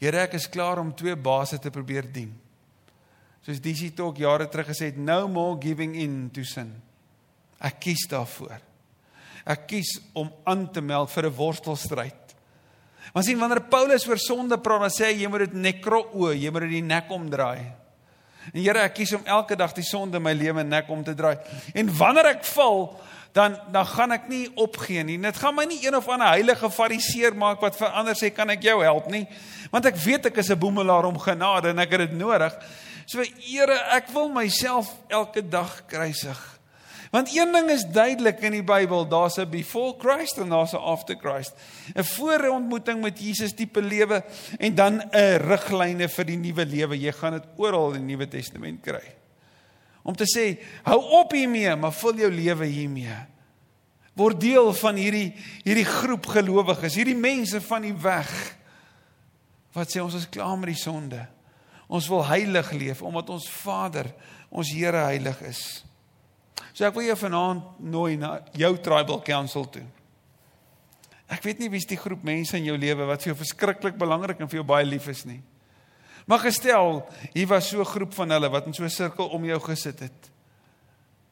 [0.00, 2.30] Here, ek is klaar om twee baase te probeer dien.
[3.44, 6.74] Soos DC Talk jare terug gesê het, no more giving in to sin.
[7.60, 8.58] Ek kies daarvoor.
[9.44, 12.20] Ek kies om aan te meld vir 'n worstelstryd.
[13.12, 16.30] Want sien wanneer Paulus oor sonde praat, dan sê hy jy moet dit nekro o,
[16.32, 17.72] jy moet dit die nek omdraai.
[18.54, 21.14] En Here, ek kies om elke dag die sonde in my lewe nek om te
[21.14, 21.36] draai.
[21.74, 23.00] En wanneer ek val,
[23.32, 25.18] dan dan gaan ek nie opgee nie.
[25.22, 28.50] Dit gaan my nie een of ander heilige fariseer maak wat vir ander sê kan
[28.50, 29.26] ek jou help nie.
[29.70, 32.54] Want ek weet ek is 'n boemelaar om genade en ek het dit nodig.
[33.06, 36.59] So Here, ek wil myself elke dag kruisig.
[37.10, 40.76] Want een ding is duidelik in die Bybel, daar's 'n before Christ en daar's 'n
[40.76, 41.52] after Christ.
[41.94, 44.24] 'n Voorontmoeting met Jesus tipe lewe
[44.58, 46.98] en dan 'n riglyne vir die nuwe lewe.
[46.98, 49.20] Jy gaan dit oral in die Nuwe Testament kry
[50.02, 50.54] om te sê
[50.86, 53.18] hou op hiermee, maar vul jou lewe hiermee.
[54.18, 55.28] Word deel van hierdie
[55.64, 58.32] hierdie groep gelowiges, hierdie mense van die weg
[59.76, 61.20] wat sê ons is klaar met die sonde.
[61.90, 64.08] Ons wil heilig leef omdat ons Vader,
[64.50, 65.62] ons Here heilig is.
[66.72, 69.86] So ek wil jou vanaand nooi na jou tribal council toe.
[71.30, 74.40] Ek weet nie wie's die groep mense in jou lewe wat vir jou verskriklik belangrik
[74.40, 75.40] en vir jou baie lief is nie.
[76.26, 77.00] Maar gestel,
[77.34, 80.00] hier was so 'n groep van hulle wat in so 'n sirkel om jou gesit
[80.00, 80.30] het.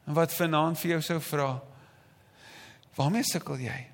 [0.07, 1.61] En wat vanaand vir jou sou vra:
[2.95, 3.87] "Waarmee sukkel jy?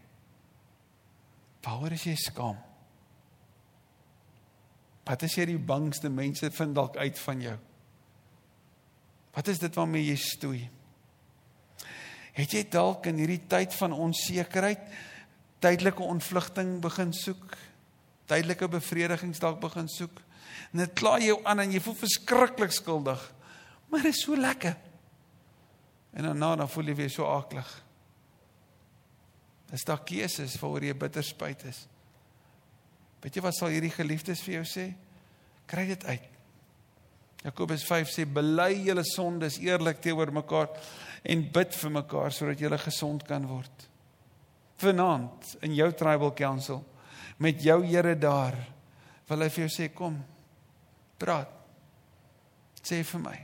[1.61, 2.57] Waaroor is jy skaam?
[5.05, 7.57] Wat is jy die bangste mense vind dalk uit van jou?
[9.33, 10.69] Wat is dit waarmee jy stoei?
[12.35, 14.81] Het jy dalk in hierdie tyd van onsekerheid
[15.63, 17.55] tydelike ontvlugting begin soek?
[18.27, 20.19] Tydelike bevredigings dalk begin soek?
[20.73, 23.21] En dit kla jou aan en jy voel verskriklik skuldig.
[23.87, 24.75] Maar dit is so lekker.
[26.15, 27.69] En nou dan voel jy weer so aklig.
[29.71, 31.85] Dis daar keuses waaroor jy bitter spyt is.
[33.23, 34.89] Weet jy wat sal hierdie geliefdes vir jou sê?
[35.67, 36.31] Kry dit uit.
[37.45, 40.71] Jakobus 5 sê bely julle sondes eerlik teenoor mekaar
[41.25, 43.87] en bid vir mekaar sodat julle gesond kan word.
[44.81, 46.83] Vanaand in jou tribal council
[47.41, 48.55] met jou Here daar
[49.29, 50.19] wil hy vir jou sê kom
[51.19, 51.49] praat.
[52.85, 53.37] Sê vir my.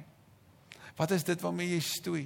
[0.99, 2.25] Wat is dit waarmee jy stoei?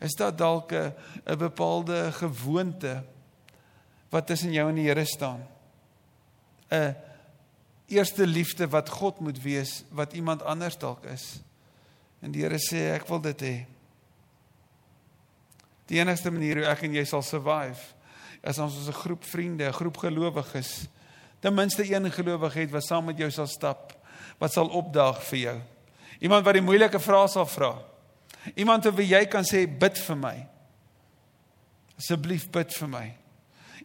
[0.00, 3.04] Is dit dalk 'n bepaalde gewoonte
[4.10, 5.46] wat tussen jou en die Here staan?
[6.70, 6.94] 'n
[7.88, 11.40] eerste liefde wat God moet wees wat iemand anders dalk is.
[12.20, 13.66] En die Here sê ek wil dit hê.
[15.92, 17.92] Die enigste manier hoe ek en jy sal survive
[18.42, 20.88] is as ons 'n groep vriende, 'n groep gelowiges,
[21.40, 23.92] ten minste een gelowige het wat saam met jou sal stap
[24.38, 25.60] wat sal opdaag vir jou.
[26.20, 27.78] Iemand wat die moeilike vrae sal vra.
[28.56, 30.46] Iemand wat jy kan sê bid vir my.
[31.98, 33.14] Asseblief bid vir my.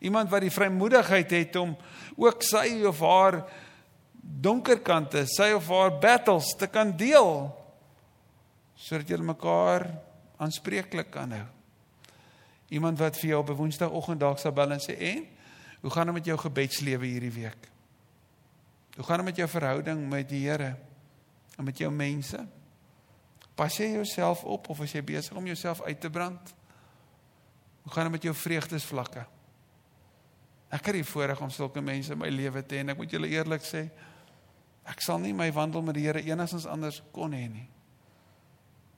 [0.01, 1.77] Iemand wat die vrymoedigheid het om
[2.15, 3.43] ook sy of haar
[4.21, 7.53] donker kante, sy of haar battles te kan deel
[8.75, 9.87] sodat julle mekaar
[10.37, 11.56] aanspreeklik kan hou.
[12.67, 15.27] Iemand wat vir jou op 'n Woensdagoggend dalk sal bel en sê en
[15.81, 17.69] hoe gaan dit met jou gebedslewe hierdie week?
[18.95, 20.75] Hoe gaan dit met jou verhouding met die Here
[21.57, 22.47] en met jou mense?
[23.55, 26.53] Pas jy jouself op of is jy besig om jouself uit te brand?
[27.81, 29.25] Hoe gaan dit met jou vreugdesvlakke?
[30.67, 33.11] Ek het die voorreg om sulke mense in my lewe te hê en ek moet
[33.11, 33.85] julle eerlik sê,
[34.87, 37.67] ek sal nie my wandel met die Here enigstens anders kon hê nie.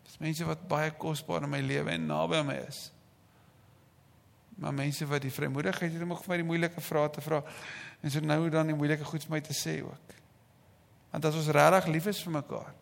[0.07, 2.87] Dis mense wat baie kosbaar in my lewe en naby aan my is.
[4.59, 7.39] Maar mense wat die vrymoedigheid het om vir my die moeilike vrae te vra
[7.99, 10.15] en so nou dan die moeilike goed vir my te sê ook.
[11.11, 12.73] Want as ons regtig lief is vir mekaar,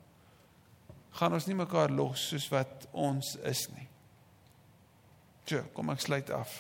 [1.18, 3.88] gaan ons nie mekaar los soos wat ons is nie.
[5.48, 6.52] So, kom ek sluit af.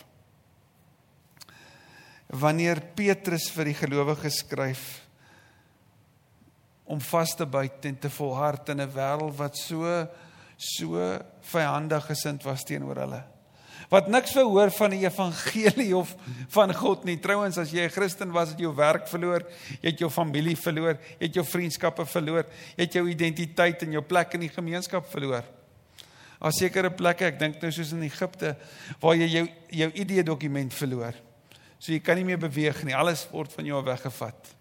[2.28, 4.86] Wanneer Petrus vir die gelowiges skryf
[6.88, 10.08] om vas te byt en te volhard in 'n wêreld wat so
[10.58, 13.24] so vyandig gesind was teenoor hulle.
[13.88, 16.12] Wat niks verhoor van die evangelie of
[16.52, 17.16] van God nie.
[17.24, 19.46] Trouwens as jy 'n Christen was, het jy jou werk verloor,
[19.82, 22.46] jy het jou familie verloor, jy het jou vriendskappe verloor,
[22.76, 25.44] jy het jou identiteit en jou plek in die gemeenskap verloor.
[26.40, 28.58] Daar sekere plekke, ek dink nou soos in Egipte,
[29.00, 31.14] waar jy jou jou ID dokument verloor.
[31.80, 32.94] So jy kan nie meer beweeg nie.
[32.94, 34.54] Alles word van jou weggevat.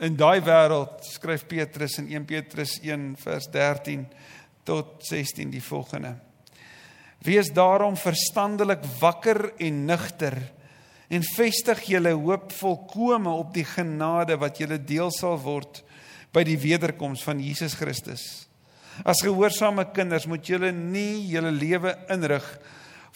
[0.00, 4.06] In daai wêreld skryf Petrus in 1 Petrus 1 vers 13
[4.64, 6.31] tot 16 die volgende.
[7.22, 10.38] Wees daarom verstandelik wakker en nugter
[11.12, 15.82] en vestig julle hoop volkome op die genade wat julle deel sal word
[16.32, 18.24] by die wederkoms van Jesus Christus.
[19.04, 22.46] As gehoorsame kinders moet julle nie julle lewe inrig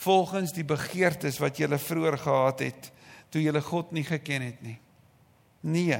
[0.01, 2.91] volgens die begeertes wat julle vroeër gehad het
[3.33, 4.77] toe julle God nie geken het nie.
[5.67, 5.99] Nee.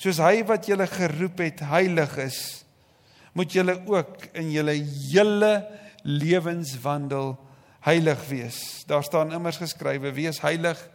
[0.00, 2.40] Soos hy wat julle geroep het heilig is,
[3.36, 5.52] moet julle ook in julle hele
[6.02, 7.36] lewenswandel
[7.82, 8.84] heilig wees.
[8.86, 10.88] Daar staan immers geskrywe: "Wees heilig,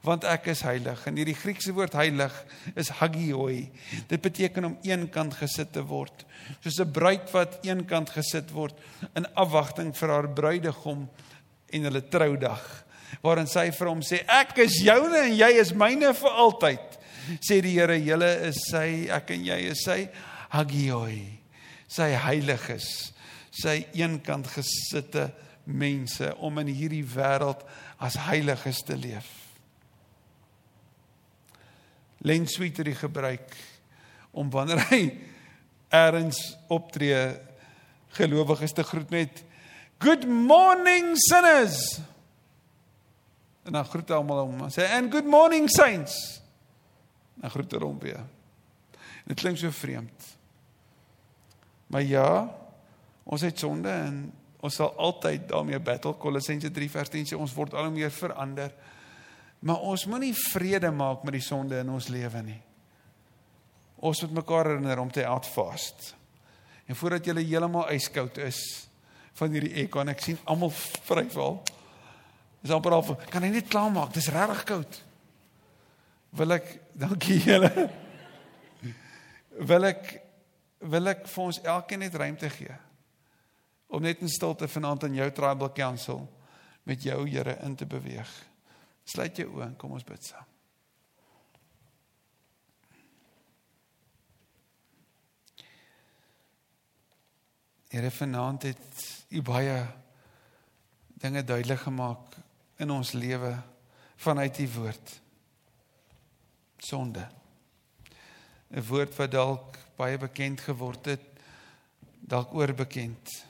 [0.00, 2.44] want ek is heilig." En hierdie Griekse woord heilig
[2.74, 3.70] is hagioi.
[4.08, 6.24] Dit beteken om eenkant gesit te word,
[6.60, 8.74] soos 'n bruid wat eenkant gesit word
[9.14, 11.08] in afwagting vir haar bruidegom
[11.72, 12.84] en hulle troudag,
[13.22, 16.98] waarin sy vir hom sê: "Ek is joune en jy is myne vir altyd."
[17.40, 20.08] Sê die Here: "Julle is sy, ek en jy is sy
[20.50, 21.38] hagioi."
[21.88, 23.12] Sy heilig is
[23.60, 25.28] sy eenkant gesitte
[25.64, 27.62] mense om in hierdie wêreld
[28.00, 29.28] as heiliges te leef.
[32.26, 33.54] Len Sweeter die gebruik
[34.36, 35.02] om wanneer hy
[35.90, 37.20] ergens optree
[38.16, 39.42] gelowiges te groet met
[40.02, 42.00] good morning sinners.
[43.64, 46.40] En dan groet hy almal om en sê and good morning saints.
[47.40, 48.22] Dan groet hy hom weer.
[49.28, 50.28] Dit klink so vreemd.
[51.90, 52.30] Maar ja,
[53.24, 54.22] Ons het sonde en
[54.60, 56.16] ons sal altyd daarmee battle.
[56.20, 58.72] Kolossense 3 vers 10 sê ons word al hoe meer verander.
[59.60, 62.60] Maar ons moenie vrede maak met die sonde in ons lewe nie.
[64.00, 66.14] Ons moet mekaar herinner om te outfast.
[66.88, 68.60] En voordat jy heeltemal yskoud is
[69.38, 71.60] van hierdie ek kan ek sien almal vryval.
[72.60, 74.12] Dis amper al kan hy net klaar maak.
[74.16, 75.00] Dis regtig koud.
[76.40, 77.88] Wil ek dankie julle.
[79.60, 80.14] Wil ek
[80.80, 82.76] wil ek vir ons elkeen net ruimte gee
[83.90, 86.22] om net in stilte vanaand in jou tribal council
[86.86, 88.30] met jou Here in te beweeg.
[89.04, 90.46] Sluit jou oë en kom ons bid saam.
[97.90, 99.02] Here vanaand het
[99.34, 99.74] U baie
[101.20, 102.38] dinge duidelik gemaak
[102.78, 103.56] in ons lewe
[104.22, 105.20] vanuit U woord.
[106.78, 107.26] Sonde.
[108.70, 111.26] 'n Woord wat dalk baie bekend geword het,
[112.22, 113.49] dalk oorbekend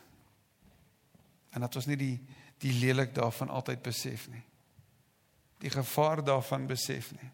[1.51, 2.17] en dat ons nie die
[2.61, 4.43] die lelik daarvan altyd besef nie.
[5.65, 7.31] Die gevaar daarvan besef nie.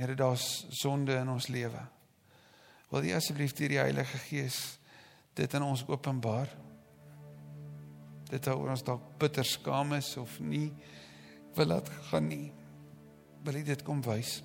[0.00, 1.82] Here daar's sonde in ons lewe.
[2.88, 4.78] Wil U asseblief deur die Heilige Gees
[5.36, 6.48] dit aan ons openbaar?
[8.30, 10.70] Dit oor ons dalk bitter skaam is of nie
[11.58, 12.48] wil laat gaan nie.
[13.44, 14.38] Wil U dit kom wys?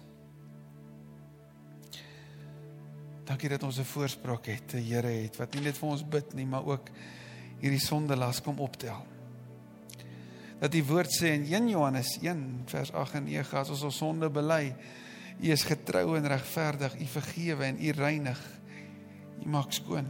[3.26, 6.34] Dankie dat ons 'n voorspraak het, 'n Here het wat nie net vir ons bid
[6.34, 6.90] nie, maar ook
[7.66, 9.02] hierdie sondelas kom optel.
[10.62, 14.04] Dat die woord sê in 1 Johannes 1 vers 8 en 9 as ons ons
[14.04, 14.70] sonde bely,
[15.36, 18.40] U is getrou en regverdig, U vergewe en U reinig.
[19.44, 20.08] U maak skoon.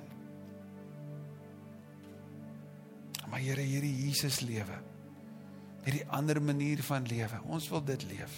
[3.32, 4.78] Maar Here, hierdie Jesus lewe.
[5.88, 7.41] Hierdie ander manier van lewe.
[7.49, 8.38] Ons wil dit leef.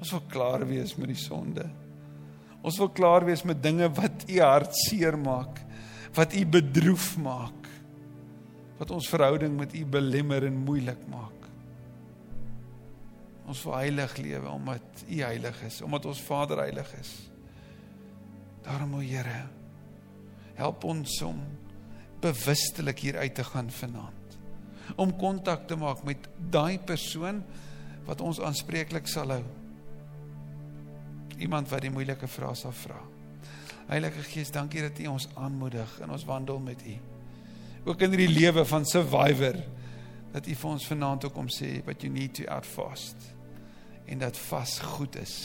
[0.00, 1.68] Ons wil klaar wees met die sonde.
[2.64, 5.60] Ons wil klaar wees met dinge wat U hart seer maak,
[6.16, 7.65] wat U bedroef maak
[8.76, 11.46] wat ons verhouding met U belemmer en moeilik maak.
[13.46, 17.12] Ons wil heilig lewe omdat U heilig is, omdat ons Vader heilig is.
[18.66, 19.46] Daarom o Here,
[20.58, 21.40] help ons om
[22.20, 24.38] bewustelik hier uit te gaan vanaand.
[24.96, 27.42] Om kontak te maak met daai persoon
[28.06, 29.42] wat ons aanspreeklik sal hou.
[31.38, 32.98] Iemand wat die moeilike vrae sal vra.
[33.86, 36.96] Heilige Gees, dankie dat U ons aanmoedig in ons wandel met U.
[37.86, 39.58] Ook in hierdie lewe van survivor
[40.32, 43.30] dat U vir ons vanaand ook om sê what you need to out fast
[44.06, 45.36] en dat vas goed is.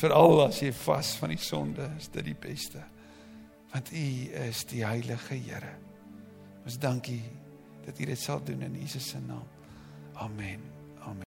[0.00, 2.82] Veral as jy vas van die sonde, is dit die beste.
[3.72, 4.06] Want U
[4.46, 5.74] is die heilige Here.
[6.64, 7.22] Ons dankie
[7.86, 9.46] dat U dit sal doen in Jesus se naam.
[10.14, 10.69] Amen.